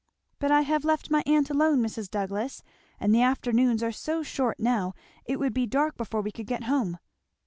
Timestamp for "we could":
6.21-6.47